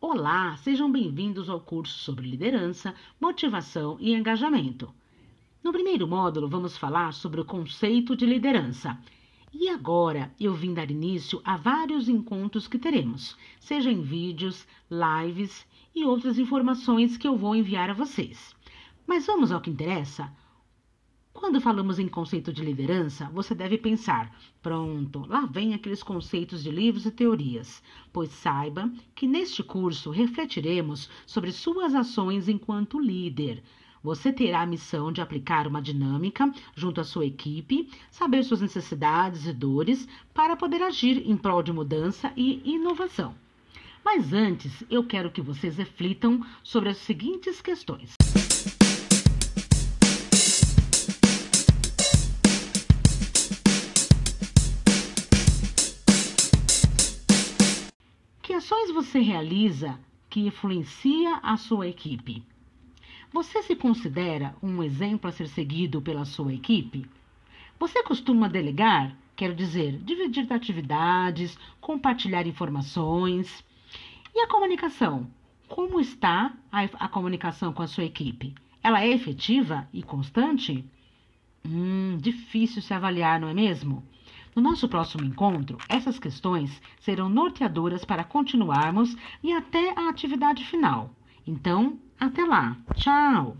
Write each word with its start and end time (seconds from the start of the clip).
Olá, 0.00 0.56
sejam 0.56 0.90
bem-vindos 0.90 1.50
ao 1.50 1.60
curso 1.60 1.98
sobre 1.98 2.26
liderança, 2.26 2.94
motivação 3.20 3.98
e 4.00 4.14
engajamento. 4.14 4.90
No 5.62 5.72
primeiro 5.72 6.08
módulo, 6.08 6.48
vamos 6.48 6.78
falar 6.78 7.12
sobre 7.12 7.42
o 7.42 7.44
conceito 7.44 8.16
de 8.16 8.24
liderança. 8.24 8.98
E 9.52 9.68
agora 9.68 10.32
eu 10.40 10.54
vim 10.54 10.72
dar 10.72 10.90
início 10.90 11.42
a 11.44 11.58
vários 11.58 12.08
encontros 12.08 12.66
que 12.66 12.78
teremos, 12.78 13.36
seja 13.60 13.92
em 13.92 14.00
vídeos, 14.00 14.66
lives 14.90 15.66
e 15.94 16.02
outras 16.02 16.38
informações 16.38 17.18
que 17.18 17.28
eu 17.28 17.36
vou 17.36 17.54
enviar 17.54 17.90
a 17.90 17.94
vocês. 17.94 18.56
Mas 19.08 19.24
vamos 19.24 19.50
ao 19.50 19.62
que 19.62 19.70
interessa? 19.70 20.30
Quando 21.32 21.62
falamos 21.62 21.98
em 21.98 22.06
conceito 22.06 22.52
de 22.52 22.62
liderança, 22.62 23.24
você 23.32 23.54
deve 23.54 23.78
pensar: 23.78 24.30
pronto, 24.60 25.24
lá 25.26 25.46
vem 25.46 25.72
aqueles 25.72 26.02
conceitos 26.02 26.62
de 26.62 26.70
livros 26.70 27.06
e 27.06 27.10
teorias. 27.10 27.82
Pois 28.12 28.28
saiba 28.28 28.92
que 29.14 29.26
neste 29.26 29.62
curso 29.62 30.10
refletiremos 30.10 31.08
sobre 31.26 31.52
suas 31.52 31.94
ações 31.94 32.50
enquanto 32.50 33.00
líder. 33.00 33.62
Você 34.04 34.30
terá 34.30 34.60
a 34.60 34.66
missão 34.66 35.10
de 35.10 35.22
aplicar 35.22 35.66
uma 35.66 35.80
dinâmica 35.80 36.52
junto 36.76 37.00
à 37.00 37.04
sua 37.04 37.24
equipe, 37.24 37.88
saber 38.10 38.44
suas 38.44 38.60
necessidades 38.60 39.46
e 39.46 39.54
dores 39.54 40.06
para 40.34 40.54
poder 40.54 40.82
agir 40.82 41.26
em 41.26 41.34
prol 41.34 41.62
de 41.62 41.72
mudança 41.72 42.30
e 42.36 42.60
inovação. 42.62 43.34
Mas 44.04 44.34
antes, 44.34 44.84
eu 44.90 45.02
quero 45.02 45.30
que 45.30 45.40
vocês 45.40 45.78
reflitam 45.78 46.44
sobre 46.62 46.90
as 46.90 46.98
seguintes 46.98 47.62
questões. 47.62 48.14
Ações 58.58 58.90
você 58.90 59.20
realiza 59.20 59.98
que 60.28 60.40
influencia 60.40 61.36
a 61.44 61.56
sua 61.56 61.86
equipe? 61.86 62.42
Você 63.32 63.62
se 63.62 63.76
considera 63.76 64.56
um 64.60 64.82
exemplo 64.82 65.28
a 65.28 65.32
ser 65.32 65.46
seguido 65.46 66.02
pela 66.02 66.24
sua 66.24 66.52
equipe? 66.52 67.06
Você 67.78 68.02
costuma 68.02 68.48
delegar? 68.48 69.16
Quero 69.36 69.54
dizer, 69.54 69.98
dividir 69.98 70.52
atividades, 70.52 71.56
compartilhar 71.80 72.48
informações. 72.48 73.64
E 74.34 74.40
a 74.40 74.48
comunicação? 74.48 75.30
Como 75.68 76.00
está 76.00 76.52
a, 76.72 76.82
a 77.04 77.08
comunicação 77.08 77.72
com 77.72 77.82
a 77.82 77.86
sua 77.86 78.04
equipe? 78.04 78.56
Ela 78.82 79.04
é 79.04 79.08
efetiva 79.08 79.88
e 79.92 80.02
constante? 80.02 80.84
Hum, 81.64 82.18
difícil 82.20 82.82
se 82.82 82.92
avaliar, 82.92 83.38
não 83.38 83.48
é 83.48 83.54
mesmo? 83.54 84.02
No 84.58 84.64
nosso 84.70 84.88
próximo 84.88 85.24
encontro, 85.24 85.80
essas 85.88 86.18
questões 86.18 86.82
serão 86.98 87.28
norteadoras 87.28 88.04
para 88.04 88.24
continuarmos 88.24 89.16
e 89.40 89.52
até 89.52 89.96
a 89.96 90.08
atividade 90.08 90.64
final. 90.64 91.14
Então, 91.46 91.96
até 92.18 92.44
lá. 92.44 92.76
Tchau! 92.92 93.56